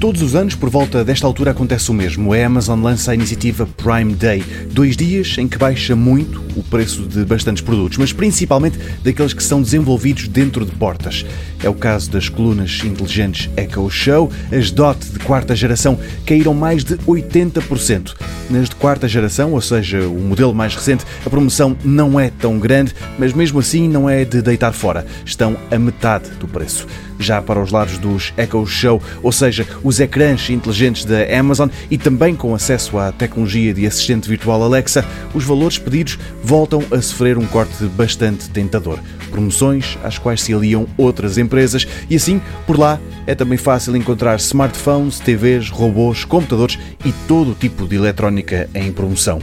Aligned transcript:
Todos 0.00 0.22
os 0.22 0.34
anos, 0.34 0.54
por 0.54 0.70
volta 0.70 1.04
desta 1.04 1.26
altura, 1.26 1.50
acontece 1.50 1.90
o 1.90 1.94
mesmo. 1.94 2.32
A 2.32 2.46
Amazon 2.46 2.82
lança 2.82 3.12
a 3.12 3.14
iniciativa 3.14 3.68
Prime 3.76 4.14
Day. 4.14 4.42
Dois 4.70 4.96
dias 4.96 5.36
em 5.36 5.46
que 5.46 5.58
baixa 5.58 5.94
muito 5.94 6.42
o 6.56 6.62
preço 6.62 7.02
de 7.02 7.22
bastantes 7.22 7.62
produtos, 7.62 7.98
mas 7.98 8.10
principalmente 8.10 8.78
daqueles 9.04 9.34
que 9.34 9.42
são 9.42 9.60
desenvolvidos 9.60 10.26
dentro 10.26 10.64
de 10.64 10.72
portas. 10.72 11.26
É 11.62 11.68
o 11.68 11.74
caso 11.74 12.10
das 12.10 12.30
colunas 12.30 12.80
inteligentes 12.82 13.50
Echo 13.58 13.90
Show. 13.90 14.32
As 14.50 14.70
DOT 14.70 15.04
de 15.04 15.18
quarta 15.18 15.54
geração 15.54 16.00
caíram 16.24 16.54
mais 16.54 16.82
de 16.82 16.96
80%. 16.96 18.14
Nas 18.48 18.70
de 18.70 18.76
quarta 18.76 19.06
geração, 19.06 19.52
ou 19.52 19.60
seja, 19.60 20.00
o 20.08 20.18
modelo 20.18 20.54
mais 20.54 20.74
recente, 20.74 21.04
a 21.26 21.28
promoção 21.28 21.76
não 21.84 22.18
é 22.18 22.30
tão 22.30 22.58
grande, 22.58 22.94
mas 23.18 23.34
mesmo 23.34 23.58
assim 23.58 23.86
não 23.86 24.08
é 24.08 24.24
de 24.24 24.40
deitar 24.40 24.72
fora. 24.72 25.04
Estão 25.26 25.58
a 25.70 25.78
metade 25.78 26.30
do 26.40 26.48
preço. 26.48 26.86
Já 27.20 27.40
para 27.42 27.62
os 27.62 27.70
lados 27.70 27.98
dos 27.98 28.32
Echo 28.36 28.66
Show, 28.66 29.00
ou 29.22 29.30
seja, 29.30 29.66
os 29.84 30.00
ecrãs 30.00 30.48
inteligentes 30.48 31.04
da 31.04 31.18
Amazon 31.38 31.68
e 31.90 31.98
também 31.98 32.34
com 32.34 32.54
acesso 32.54 32.98
à 32.98 33.12
tecnologia 33.12 33.72
de 33.72 33.86
assistente 33.86 34.28
virtual 34.28 34.62
Alexa, 34.62 35.04
os 35.34 35.44
valores 35.44 35.78
pedidos 35.78 36.18
voltam 36.42 36.82
a 36.90 37.00
sofrer 37.00 37.36
um 37.36 37.46
corte 37.46 37.84
bastante 37.84 38.48
tentador. 38.48 38.98
Promoções 39.30 39.98
às 40.02 40.18
quais 40.18 40.40
se 40.40 40.54
aliam 40.54 40.86
outras 40.96 41.38
empresas 41.38 41.86
e 42.08 42.16
assim, 42.16 42.40
por 42.66 42.78
lá, 42.78 42.98
é 43.26 43.34
também 43.34 43.58
fácil 43.58 43.94
encontrar 43.94 44.36
smartphones, 44.36 45.20
TVs, 45.20 45.68
robôs, 45.68 46.24
computadores 46.24 46.78
e 47.04 47.12
todo 47.28 47.52
o 47.52 47.54
tipo 47.54 47.86
de 47.86 47.96
eletrónica 47.96 48.68
em 48.74 48.90
promoção 48.90 49.40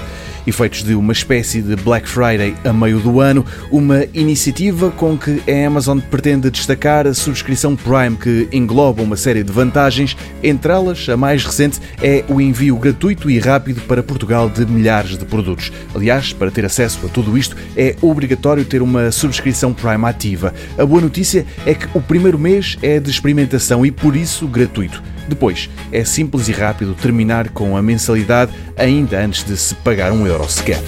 efeitos 0.48 0.84
de 0.84 0.96
uma 0.96 1.12
espécie 1.12 1.62
de 1.62 1.76
Black 1.76 2.08
Friday 2.08 2.56
a 2.64 2.72
meio 2.72 3.00
do 3.00 3.20
ano, 3.20 3.46
uma 3.70 4.06
iniciativa 4.14 4.90
com 4.90 5.18
que 5.18 5.42
a 5.48 5.68
Amazon 5.68 6.00
pretende 6.00 6.50
destacar 6.50 7.06
a 7.06 7.14
subscrição 7.14 7.76
Prime, 7.76 8.16
que 8.16 8.48
engloba 8.52 9.04
uma 9.04 9.18
série 9.18 9.44
de 9.44 9.52
vantagens, 9.52 10.16
entre 10.42 10.72
elas 10.72 11.08
a 11.10 11.18
mais 11.18 11.46
recente 11.46 11.80
é 12.02 12.24
o 12.30 12.40
envio 12.40 12.78
gratuito 12.78 13.30
e 13.30 13.38
rápido 13.40 13.82
para 13.82 14.02
Portugal 14.02 14.50
de 14.50 14.66
milhares 14.66 15.18
de 15.18 15.26
produtos. 15.26 15.72
Aliás, 15.94 16.32
para 16.32 16.50
ter 16.50 16.66
acesso 16.66 17.06
a 17.06 17.10
tudo 17.10 17.38
isto 17.38 17.56
é 17.76 17.96
obrigatório 18.02 18.64
ter 18.64 18.82
uma 18.82 19.12
subscrição 19.12 19.74
Prime 19.74 20.06
ativa. 20.06 20.54
A 20.78 20.86
boa 20.86 21.02
notícia 21.02 21.46
é 21.66 21.74
que 21.74 21.88
o 21.94 22.02
primeiro 22.02 22.40
mês 22.40 22.78
é 22.82 23.00
de 23.00 23.10
experimentação 23.10 23.86
e 23.86 23.92
por 23.92 24.16
isso 24.16 24.48
gratuito. 24.48 25.17
Depois, 25.28 25.70
é 25.92 26.04
simples 26.04 26.48
e 26.48 26.52
rápido 26.52 26.94
terminar 26.94 27.50
com 27.50 27.76
a 27.76 27.82
mensalidade 27.82 28.52
ainda 28.78 29.20
antes 29.20 29.44
de 29.44 29.58
se 29.58 29.76
pagar 29.76 30.12
um 30.12 30.26
euro 30.26 30.50
sequer. 30.50 30.82